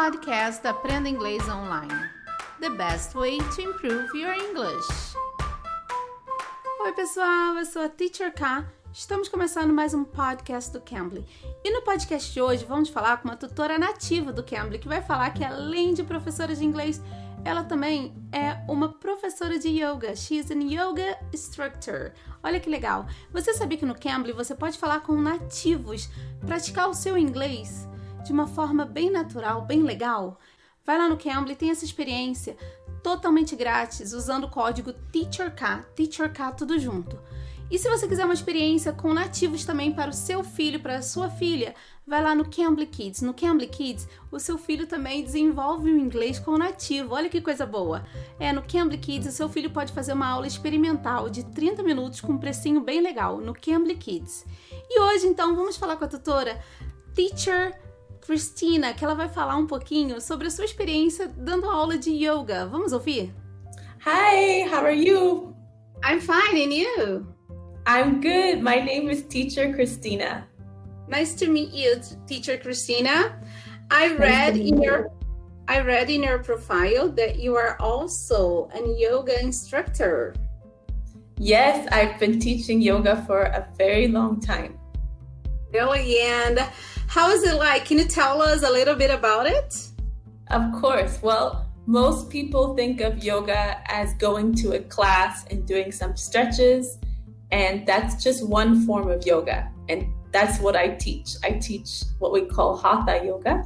[0.00, 1.92] podcast Aprenda Inglês Online.
[2.60, 5.16] The best way to improve your English.
[6.84, 8.64] Oi, pessoal, eu sou a Teacher K.
[8.92, 11.26] Estamos começando mais um podcast do Cambly.
[11.64, 15.02] E no podcast de hoje vamos falar com uma tutora nativa do Cambly que vai
[15.02, 17.02] falar que além de professora de inglês,
[17.44, 20.14] ela também é uma professora de yoga.
[20.14, 22.12] She is an yoga instructor.
[22.40, 23.04] Olha que legal.
[23.32, 26.08] Você sabia que no Cambly você pode falar com nativos,
[26.46, 27.87] praticar o seu inglês
[28.28, 30.38] de uma forma bem natural, bem legal?
[30.84, 32.58] Vai lá no Cambly, tem essa experiência
[33.02, 37.18] totalmente grátis usando o código TEACHERK, TEACHERK tudo junto.
[37.70, 41.02] E se você quiser uma experiência com nativos também para o seu filho, para a
[41.02, 41.74] sua filha,
[42.06, 43.22] vai lá no Cambly Kids.
[43.22, 47.14] No Cambly Kids, o seu filho também desenvolve o inglês com nativo.
[47.14, 48.04] Olha que coisa boa.
[48.38, 52.20] É, no Cambly Kids, o seu filho pode fazer uma aula experimental de 30 minutos
[52.20, 54.46] com um precinho bem legal no Cambly Kids.
[54.90, 56.62] E hoje, então, vamos falar com a tutora
[57.14, 57.87] Teacher
[58.28, 62.66] Christina, que ela vai falar um pouquinho sobre a sua experiência dando aula de yoga.
[62.66, 63.34] Vamos ouvir?
[64.04, 65.56] Hi, how are you?
[66.04, 67.26] I'm fine, and you?
[67.86, 68.62] I'm good.
[68.62, 70.46] My name is Teacher Christina.
[71.08, 73.40] Nice to meet you, Teacher Christina.
[73.90, 75.10] I read in your
[75.66, 80.34] I read in your profile that you are also a yoga instructor.
[81.38, 84.78] Yes, I've been teaching yoga for a very long time.
[85.72, 86.20] Really?
[86.20, 86.60] And
[87.08, 87.84] how is it like?
[87.86, 89.88] Can you tell us a little bit about it?
[90.50, 91.20] Of course.
[91.22, 96.98] Well, most people think of yoga as going to a class and doing some stretches
[97.50, 99.70] and that's just one form of yoga.
[99.88, 101.36] And that's what I teach.
[101.42, 103.64] I teach what we call Hatha Yoga.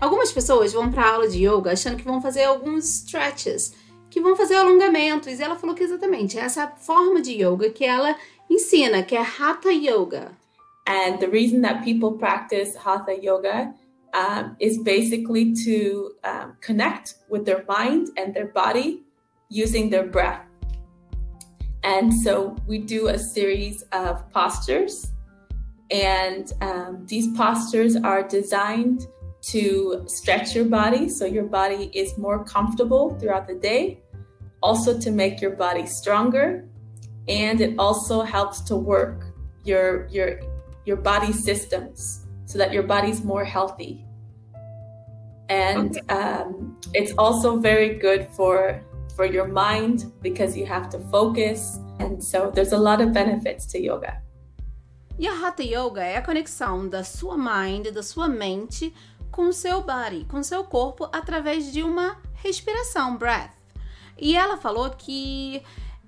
[0.00, 3.72] Algumas pessoas vão para aula de yoga achando que vão fazer alguns stretches,
[4.10, 5.38] que vão fazer alongamentos.
[5.38, 8.16] E ela falou que exatamente essa forma de yoga que ela
[8.50, 10.32] ensina, que é Hatha Yoga.
[10.86, 13.72] And the reason that people practice Hatha Yoga
[14.14, 19.02] um, is basically to um, connect with their mind and their body
[19.48, 20.44] using their breath.
[21.84, 25.10] And so we do a series of postures,
[25.90, 29.06] and um, these postures are designed
[29.42, 33.98] to stretch your body so your body is more comfortable throughout the day,
[34.62, 36.64] also to make your body stronger,
[37.26, 39.24] and it also helps to work
[39.64, 40.40] your your
[40.84, 44.04] your body systems so that your body's more healthy.
[45.48, 46.14] And okay.
[46.14, 48.82] um, it's also very good for
[49.16, 51.78] for your mind because you have to focus.
[51.98, 54.22] And so there's a lot of benefits to yoga.
[55.18, 58.94] E a Hatha Yoga é a conexão da sua mind, da sua mente,
[59.30, 63.52] com o seu body, com o seu corpo, através de uma respiração, breath.
[64.18, 65.62] E ela falou que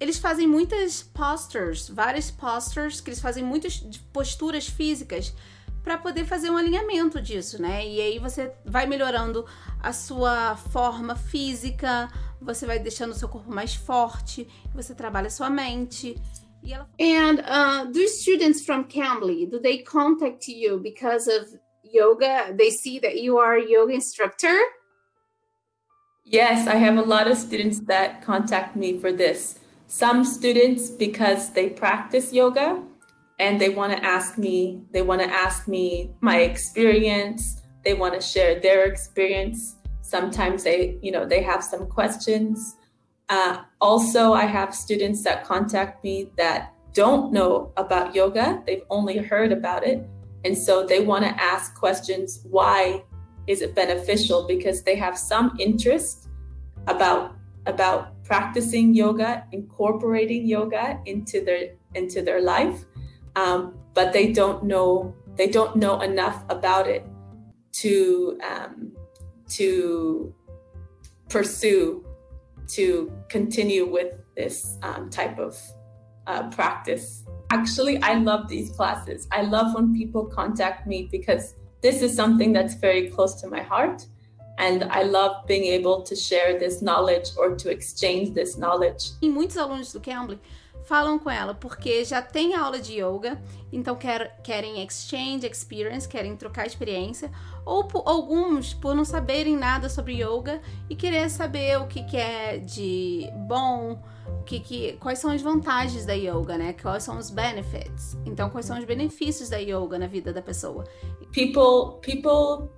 [0.00, 3.78] eles fazem muitas postures, várias postures, que eles fazem muitas
[4.12, 5.34] posturas físicas
[5.82, 7.86] para poder fazer um alinhamento disso, né?
[7.86, 9.46] E aí você vai melhorando
[9.80, 12.08] a sua forma física,
[12.40, 16.14] você vai deixando o seu corpo mais forte, você trabalha a sua mente.
[16.62, 16.88] E ela...
[17.00, 22.52] And uh, do students from Cambly, do they contact you because of yoga?
[22.56, 24.54] They see that you are a yoga instructor?
[26.24, 29.58] Yes, I have a lot of students that contact me for this.
[29.88, 32.82] Some students because they practice yoga
[33.40, 38.12] and they want to ask me they want to ask me my experience they want
[38.14, 39.76] to share their experience.
[40.02, 42.76] Sometimes they you know they have some questions.
[43.30, 48.62] Uh, also i have students that contact me that don't know about yoga.
[48.66, 50.06] They've only heard about it.
[50.44, 53.04] And so they want to ask questions why
[53.46, 54.46] is it beneficial?
[54.46, 56.28] Because they have some interest
[56.86, 61.62] about about practicing yoga incorporating yoga into their
[61.94, 62.84] into their life
[63.36, 63.60] um,
[63.94, 67.04] but they don't know they don't know enough about it
[67.72, 68.92] to um,
[69.48, 70.34] to
[71.28, 72.04] pursue
[72.68, 75.58] to continue with this um, type of
[76.26, 77.24] uh, practice.
[77.50, 79.26] Actually, I love these classes.
[79.32, 83.62] I love when people contact me because this is something that's very close to my
[83.62, 84.06] heart.
[84.58, 89.12] And I love being able to share this knowledge or to exchange this knowledge.
[89.22, 90.38] E muitos alunos do Cambly
[90.88, 93.40] falam com ela porque já tem aula de yoga,
[93.70, 97.30] então quer, querem exchange experience, querem trocar experiência,
[97.64, 102.16] ou por, alguns por não saberem nada sobre yoga e querer saber o que, que
[102.16, 104.02] é de bom,
[104.48, 106.72] que, que, quais são as vantagens da yoga, né?
[106.72, 108.16] Quais são os benefits?
[108.24, 110.84] Então, quais são os benefícios da yoga na vida da pessoa?
[111.34, 112.70] People, people,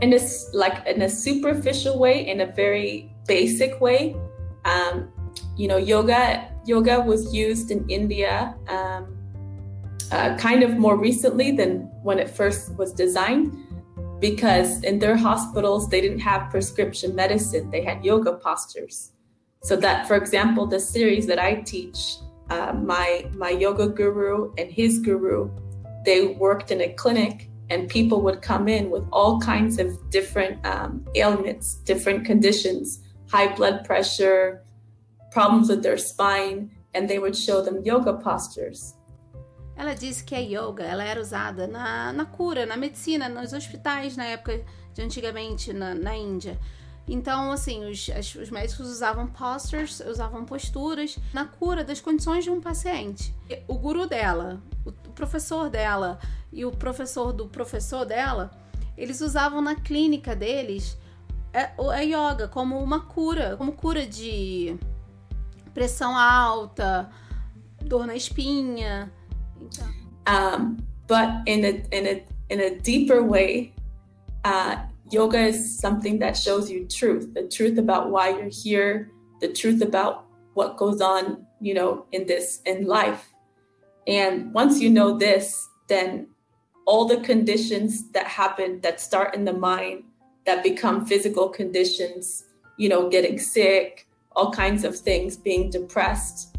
[0.00, 0.20] in a
[0.52, 4.16] like in a superficial way, in a very basic way,
[4.64, 5.10] um,
[5.56, 9.16] you know, yoga yoga was used in India um,
[10.12, 13.66] uh, kind of more recently than when it first was designed.
[14.20, 19.12] because in their hospitals they didn't have prescription medicine they had yoga postures
[19.62, 22.16] so that for example the series that i teach
[22.50, 25.50] uh, my my yoga guru and his guru
[26.04, 30.64] they worked in a clinic and people would come in with all kinds of different
[30.66, 34.64] um, ailments different conditions high blood pressure
[35.30, 38.94] problems with their spine and they would show them yoga postures
[39.78, 44.16] Ela disse que a yoga ela era usada na, na cura, na medicina, nos hospitais
[44.16, 44.64] na época
[44.94, 46.58] de antigamente na, na Índia.
[47.08, 52.60] Então, assim, os, os médicos usavam postures, usavam posturas na cura das condições de um
[52.60, 53.32] paciente.
[53.68, 56.18] O guru dela, o, professor dela
[56.52, 58.50] e o professor do professor dela,
[58.96, 60.98] eles usavam na clínica deles
[61.54, 64.76] a, a yoga como uma cura, como cura de
[65.72, 67.08] pressão alta,
[67.82, 69.12] dor na espinha,
[70.26, 73.72] Um, but in a in a in a deeper way,
[74.44, 74.76] uh,
[75.10, 79.10] yoga is something that shows you truth, the truth about why you're here,
[79.40, 83.32] the truth about what goes on, you know, in this in life.
[84.06, 86.28] And once you know this, then
[86.86, 90.04] all the conditions that happen that start in the mind
[90.44, 92.44] that become physical conditions,
[92.78, 94.06] you know, getting sick,
[94.36, 96.56] all kinds of things, being depressed,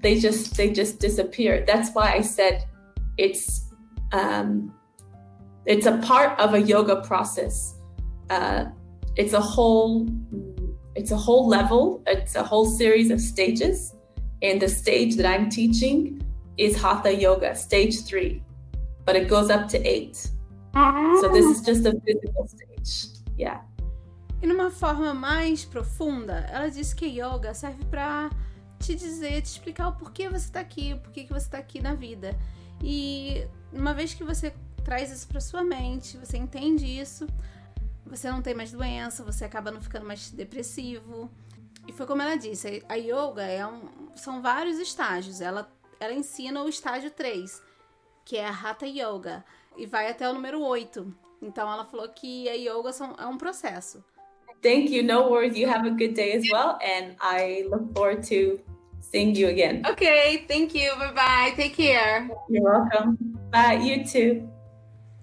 [0.00, 2.64] they just they just disappear that's why i said
[3.16, 3.64] it's
[4.12, 4.72] um,
[5.68, 7.74] it's a part of a yoga process.
[8.30, 8.64] Uh,
[9.16, 10.08] it's a whole
[10.96, 12.02] it's a whole level.
[12.06, 13.94] It's a whole series of stages.
[14.42, 16.22] And the stage that i'm teaching
[16.56, 18.42] is hatha yoga stage three
[19.04, 20.16] but it goes up to eight.
[21.20, 23.22] So this is just a physical stage.
[23.38, 23.62] Yeah.
[24.42, 28.28] E numa forma mais profunda, ela disse que yoga serve para
[28.78, 31.80] te dizer, te explicar o porquê você está aqui, o porquê que você está aqui
[31.80, 32.36] na vida.
[32.82, 34.52] E uma vez que você
[34.88, 37.26] traz isso para sua mente, você entende isso,
[38.06, 41.30] você não tem mais doença, você acaba não ficando mais depressivo.
[41.86, 43.82] E foi como ela disse, a yoga é um,
[44.16, 45.42] são vários estágios.
[45.42, 45.70] Ela,
[46.00, 47.62] ela ensina o estágio 3,
[48.24, 49.44] que é a Hatha Yoga,
[49.76, 51.14] e vai até o número 8.
[51.42, 54.02] Então ela falou que a yoga são, é um processo.
[54.62, 55.04] Thank you.
[55.04, 55.54] No worries.
[55.54, 56.78] You have a good day as well.
[56.82, 58.58] And I look forward to
[59.00, 59.82] seeing you again.
[59.86, 60.96] Ok, thank you.
[60.96, 61.54] Bye bye.
[61.54, 62.28] Take care.
[62.48, 63.18] You're welcome.
[63.52, 63.74] Bye.
[63.74, 64.57] You too.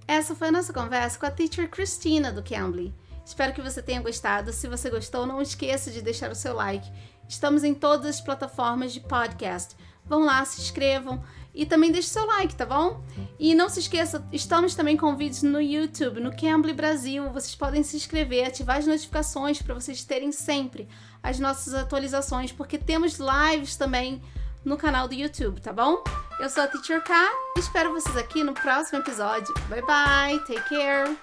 [0.07, 2.93] Essa foi a nossa conversa com a teacher Cristina do Cambly.
[3.25, 4.53] Espero que você tenha gostado.
[4.53, 6.87] Se você gostou, não esqueça de deixar o seu like.
[7.27, 9.75] Estamos em todas as plataformas de podcast.
[10.05, 11.23] Vão lá, se inscrevam
[11.55, 13.03] e também deixe seu like, tá bom?
[13.39, 17.31] E não se esqueça, estamos também com vídeos no YouTube, no Cambly Brasil.
[17.31, 20.87] Vocês podem se inscrever, ativar as notificações para vocês terem sempre
[21.23, 24.21] as nossas atualizações, porque temos lives também
[24.63, 26.03] no canal do YouTube, tá bom?
[26.37, 27.13] Eu sou a Teacher K
[27.55, 29.53] e espero vocês aqui no próximo episódio.
[29.69, 31.17] Bye bye, take care.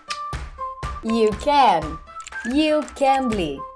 [1.05, 1.99] You can.
[2.47, 3.72] You can be.